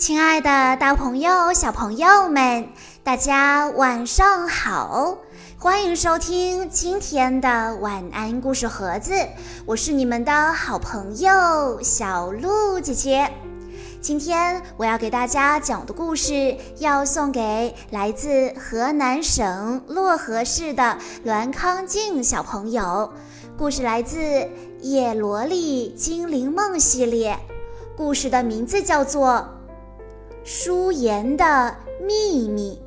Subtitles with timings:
[0.00, 0.48] 亲爱的，
[0.78, 2.66] 大朋友、小朋友们，
[3.04, 5.18] 大家晚上好！
[5.58, 9.12] 欢迎收听今天的晚安故事盒子，
[9.66, 13.30] 我是你们的好朋友小鹿姐姐。
[14.00, 23.12] 今天我要给大家讲的故事，要送给来自河南省漯河市的栾康静小朋友。
[23.58, 24.18] 故事来自
[24.80, 27.38] 《叶罗丽精灵梦》系列，
[27.94, 29.46] 故事的名字叫做。
[30.42, 32.80] 舒颜的秘密。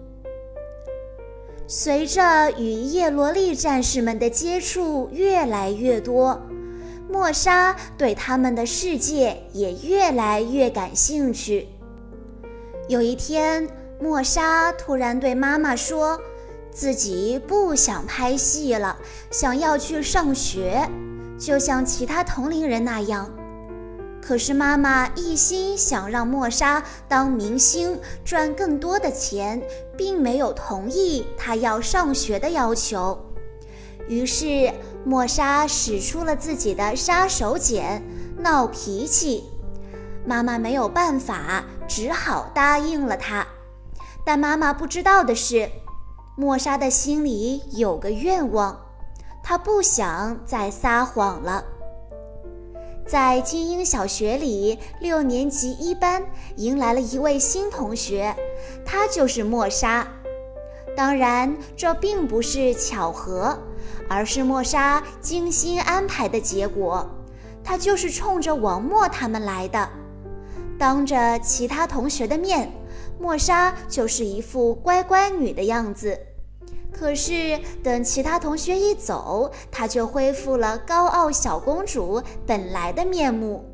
[1.67, 6.41] 随着与叶罗丽战士们的接触越来越多，
[7.09, 11.67] 莫莎对他们的世界也越来越感兴趣。
[12.89, 13.67] 有一天，
[13.99, 16.19] 莫莎突然对妈妈说
[16.69, 18.97] ：“自己不想拍戏了，
[19.31, 20.87] 想要去上学，
[21.39, 23.31] 就像其他同龄人那样。”
[24.25, 29.61] 可是妈妈一心想让莫莎当明星，赚更多的钱，
[29.97, 33.19] 并没有同意她要上学的要求。
[34.07, 34.71] 于是
[35.05, 38.01] 莫莎使出了自己的杀手锏，
[38.37, 39.43] 闹脾气。
[40.25, 43.45] 妈妈没有办法，只好答应了她。
[44.25, 45.69] 但妈妈不知道的是，
[46.37, 48.79] 莫莎的心里有个愿望，
[49.43, 51.65] 她不想再撒谎了。
[53.05, 56.23] 在精英小学里，六年级一班
[56.55, 58.35] 迎来了一位新同学，
[58.85, 60.07] 她就是莫莎。
[60.95, 63.57] 当然，这并不是巧合，
[64.07, 67.09] 而是莫莎精心安排的结果。
[67.63, 69.89] 她就是冲着王默他们来的。
[70.79, 72.71] 当着其他同学的面，
[73.19, 76.19] 莫莎就是一副乖乖女的样子。
[76.93, 83.65] 可是，等其他同学一走，她就恢复了高傲小公主本来的面目。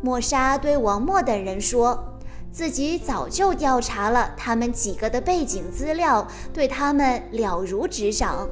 [0.00, 2.16] 莫莎对王默等人说
[2.50, 8.48] ：“自己早就调查了他们几个的背景资料，对他们了如指掌。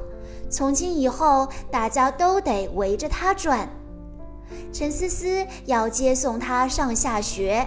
[0.49, 3.67] 从今以后，大家都得围着她转。
[4.71, 7.65] 陈思思要接送她上下学，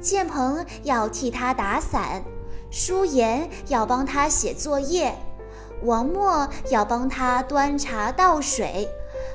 [0.00, 2.22] 建鹏要替她打伞，
[2.70, 5.14] 舒言要帮她写作业。”
[5.82, 8.88] 王默要帮他端茶倒水，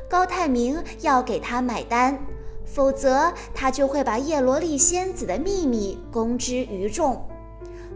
[0.09, 2.19] 高泰明要给他买单，
[2.65, 7.27] 否则他就会把叶罗丽仙子的秘密公之于众。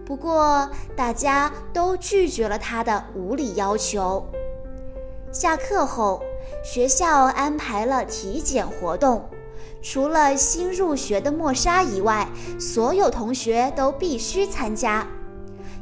[0.05, 4.25] 不过，大家都拒绝了他的无理要求。
[5.31, 6.23] 下课后，
[6.63, 9.29] 学校安排了体检活动，
[9.83, 12.27] 除了新入学的莫莎以外，
[12.59, 15.05] 所有同学都必须参加。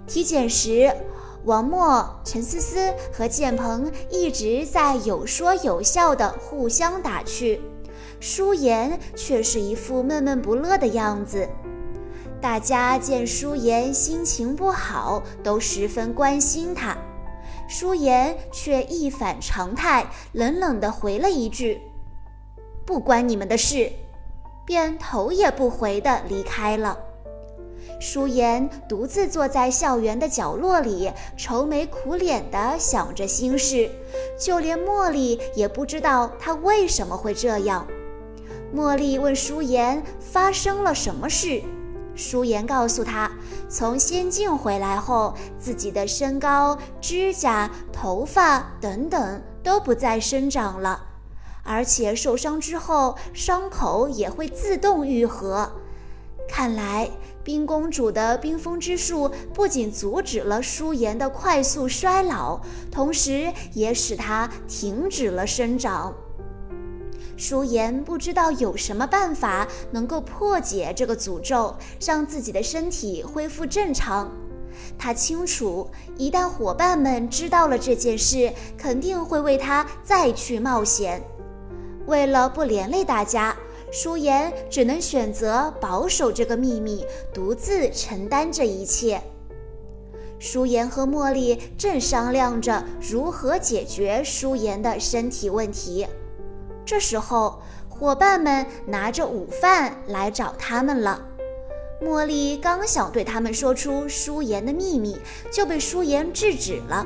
[0.05, 0.93] 体检时。
[1.47, 7.61] 王默、陈思思和建鹏一直在有说有笑的互相打趣，
[8.19, 11.47] 舒颜却是一副闷闷不乐的样子。
[12.41, 16.97] 大家见舒颜心情不好，都十分关心她，
[17.69, 21.81] 舒颜却一反常态，冷冷地回了一句
[22.85, 23.89] ：“不关你们的事”，
[24.67, 27.06] 便头也不回地离开了。
[27.99, 33.89] 舒颜独自坐在校园的角落里，愁眉苦脸地想着心事。
[34.39, 37.87] 就连茉莉也不知道她为什么会这样。
[38.75, 41.63] 茉莉问舒颜发生了什么事，
[42.15, 43.31] 舒颜告诉她，
[43.67, 51.01] 从仙境回来后，自己的身高、指甲、头发等等都不再生长了，
[51.63, 55.71] 而且受伤之后，伤口也会自动愈合。
[56.47, 57.09] 看来。
[57.47, 62.59] 冰公主的冰封之术不仅阻止了舒颜的快速衰老，
[62.91, 66.13] 同时也使她停止了生长。
[67.37, 71.73] 舒颜不知道有什么办法能够破解这个诅咒，
[72.05, 74.29] 让自己的身体恢复正常。
[74.97, 81.23] 他清楚，一旦伙伴们知道了这件事，肯定会为他再去冒险。
[82.07, 83.55] 为了不连累大家。
[83.91, 89.21] 舒颜只能选择保守这个秘密，独自承担这一切。
[90.39, 96.05] 舒颜和茉莉正商量着如何解决舒颜的身体问题。
[96.85, 101.25] 这时候，伙伴们拿着午饭来找他们了。
[101.99, 105.17] 茉莉刚想对他们说出舒颜的秘密，
[105.51, 107.03] 就被舒颜制止了。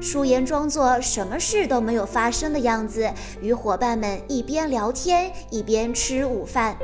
[0.00, 3.10] 舒颜装作什么事都没有发生的样子，
[3.40, 6.76] 与伙伴们一边聊天一边吃午饭。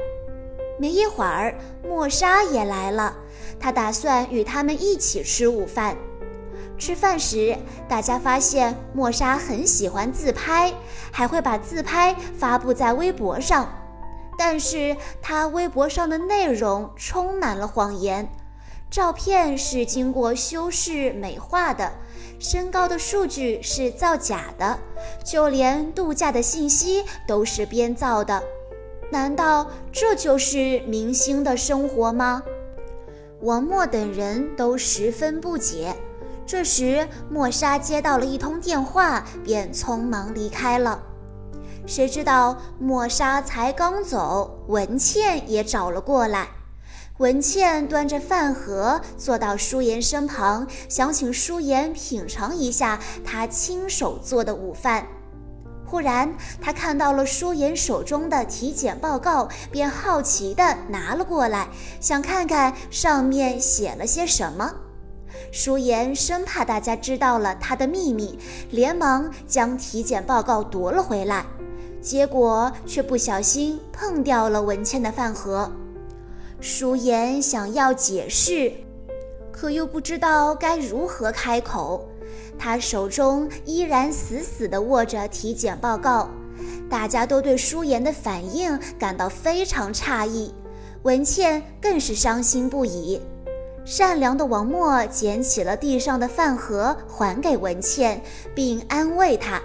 [0.78, 1.54] 没一会儿，
[1.86, 3.14] 莫莎也来了，
[3.60, 5.96] 她打算与他们一起吃午饭。
[6.78, 7.56] 吃饭时，
[7.88, 10.72] 大家发现莫莎很喜欢自拍，
[11.12, 13.68] 还会把自拍发布在微博上。
[14.36, 18.28] 但是她微博上的内容充满了谎言，
[18.92, 21.90] 照片是经过修饰美化的，
[22.38, 24.78] 身高的数据是造假的，
[25.24, 28.42] 就连度假的信息都是编造的。
[29.10, 32.42] 难道这就是明星的生活吗？
[33.40, 35.96] 王默等人都十分不解。
[36.44, 41.02] 这时，莫莎接到了一通电话，便匆忙离开了。
[41.86, 46.48] 谁知道莫莎才刚走，文倩也找了过来。
[47.18, 55.06] 文倩端着饭盒坐到舒言身旁，想请舒言品尝一下她亲手做的午饭。
[55.84, 61.68] 忽然，她看到了舒言手中的体检报告，便好奇地拿了过来，
[62.00, 64.72] 想看看上面写了些什么。
[65.52, 68.38] 舒言生怕大家知道了他的秘密，
[68.70, 71.44] 连忙将体检报告夺了回来，
[72.00, 75.70] 结果却不小心碰掉了文倩的饭盒。
[76.62, 78.72] 舒言想要解释，
[79.50, 82.08] 可又不知道该如何开口。
[82.56, 86.28] 他手中依然死死地握着体检报告，
[86.88, 90.54] 大家都对舒言的反应感到非常诧异，
[91.02, 93.20] 文倩更是伤心不已。
[93.84, 98.22] 善良的王默捡起了地上的饭盒，还给文倩，
[98.54, 99.60] 并安慰她。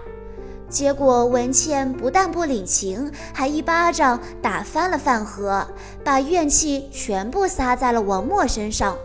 [0.69, 5.65] 结果文倩不但不领情，还一巴掌打翻了饭盒，
[6.03, 8.97] 把怨气全部撒在了王默身上。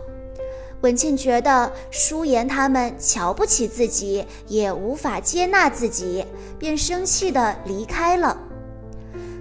[0.80, 6.24] 文倩觉得舒言他们瞧不起自己，也无法接纳自己，
[6.58, 8.36] 便生气地离开了。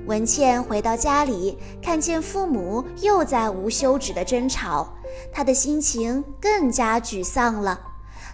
[0.06, 4.94] 文倩回到家里，看见父母又在无休止的争吵，
[5.32, 7.80] 她的心情更加沮丧了。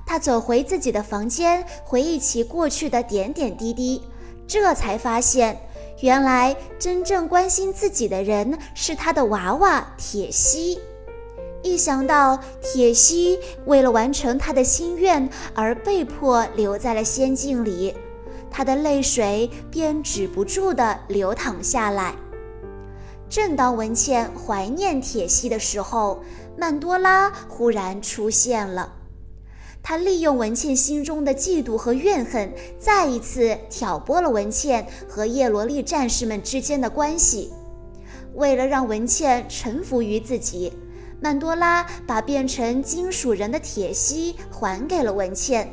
[0.07, 4.01] 他走回自己的房间，回忆起过去的点点滴滴，
[4.47, 5.59] 这才发现，
[5.99, 10.79] 原来真正关心自己的人是他的娃娃铁西。
[11.61, 17.93] 一想到铁西为了完成他的心愿而被迫留在了仙境里，
[18.49, 22.15] 他的泪水便止不住地流淌下来。
[23.27, 26.21] 正当文倩怀念铁西的时候，
[26.57, 28.93] 曼多拉忽然出现了。
[29.89, 37.53] 他利用文倩心中的嫉妒和怨恨，再一次挑拨了文倩和叶罗丽战士们之间的关系。
[38.35, 40.73] 为了让文倩臣服于自己。
[41.21, 45.69] 曼多拉把变成金属人的铁西还给了文倩，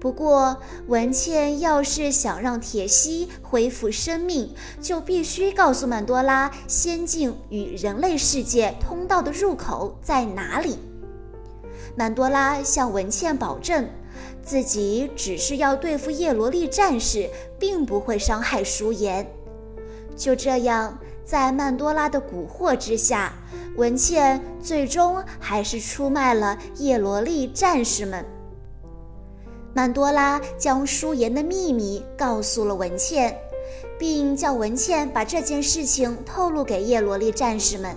[0.00, 0.56] 不过
[0.88, 4.52] 文倩要是想让铁西恢复生命，
[4.82, 10.76] 就必须告诉曼多拉仙境与人类世界通道的入口在哪里。
[11.98, 13.84] 曼多拉向文倩保证，
[14.40, 17.28] 自己只是要对付叶罗丽战士，
[17.58, 19.28] 并不会伤害舒颜。
[20.16, 20.96] 就这样。
[21.24, 23.34] 在曼多拉的蛊惑之下，
[23.76, 28.24] 文茜最终还是出卖了叶罗丽战士们。
[29.74, 33.36] 曼多拉将舒颜的秘密告诉了文茜，
[33.98, 37.94] 并叫文茜把这件事情透露给叶罗丽战士们。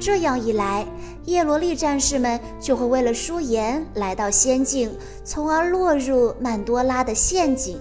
[0.00, 0.86] 这样一来，
[1.24, 7.80] 叶罗丽战士们就会为了舒颜来到仙境，从而落入曼多拉的陷阱。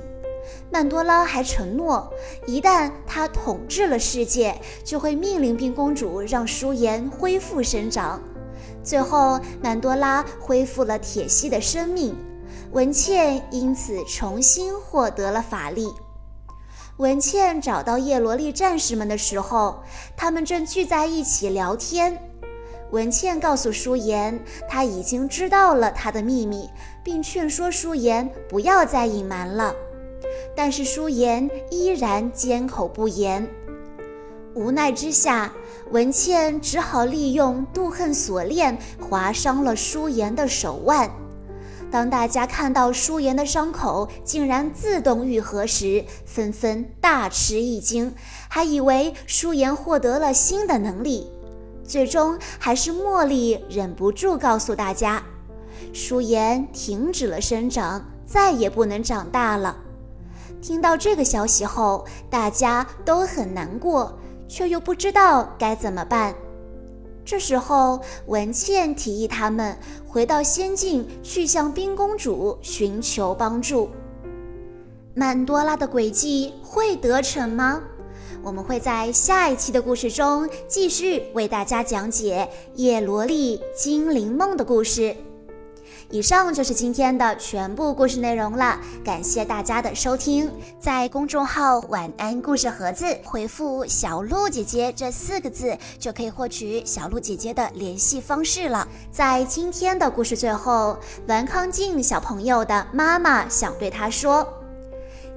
[0.71, 2.11] 曼多拉还承诺，
[2.45, 8.19] 一旦他统治了世界，就会命令冰公主让舒颜恢复生长。
[8.83, 12.15] 最后，曼多拉恢复了铁西的生命，
[12.71, 15.87] 文茜因此重新获得了法力。
[16.97, 19.83] 文茜找到叶罗丽战士们的时候，
[20.15, 22.17] 他们正聚在一起聊天。
[22.89, 26.67] 文茜告诉舒言，她已经知道了他的秘密，
[27.03, 29.75] 并劝说舒言不要再隐瞒了。
[30.55, 33.47] 但是舒言依然缄口不言，
[34.55, 35.53] 无奈之下，
[35.91, 41.07] 文倩只好利用妒恨锁链划伤了舒言的手腕。
[41.89, 48.13] 当大家看到舒颜的伤口竟然自动愈合时，纷纷大吃一惊，
[48.49, 51.31] 还以为舒颜获得了新的能力。
[51.83, 55.23] 最终，还是茉莉忍不住告诉大家，
[55.93, 59.77] 舒颜停止了生长，再也不能长大了。
[60.61, 66.35] 听到这个消息后，大家都很难过，却又不知道该怎么办。
[67.27, 73.89] 这时候，文倩提议他们回到仙境，去向冰公主寻求帮助。
[75.13, 77.83] 曼多拉的诡计会得逞吗？
[78.41, 85.13] 我们会在下一期的故事中继续为大家讲解叶罗丽精灵梦的故事。
[86.09, 90.49] 以上就是今天的全部故事内容了，感谢大家的收听。
[90.79, 98.87] 在公众号“晚安故事盒子”回复“小鹿姐姐”这四个字，就可以获取小鹿姐姐的联系方式了。
[99.11, 104.47] 在今天的故事最后，栾康静小朋友的妈妈想对他说：“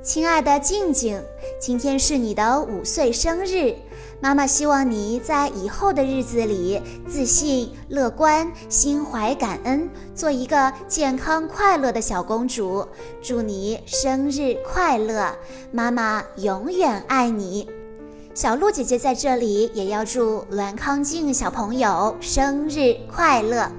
[0.05, 1.21] 亲爱的静静，
[1.61, 3.75] 今天是你的五岁生日。”
[4.23, 12.87] 妈妈希望你在以后的日子里自信、乐观、心怀感恩，做一个健康快乐的小公主。
[13.23, 15.35] 祝你生日快乐，
[15.73, 17.67] 妈妈永远爱你。
[18.35, 23.71] 小鹿姐姐在这里也要祝栾康静小朋友生日快乐。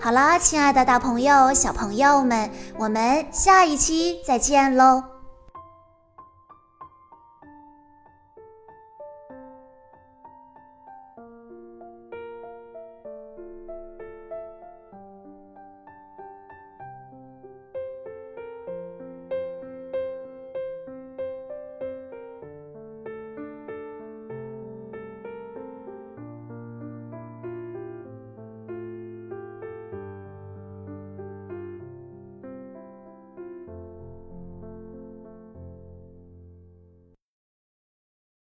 [0.00, 2.48] 好了，亲爱的大朋友、小朋友们，
[2.78, 5.17] 我们下一期再见喽。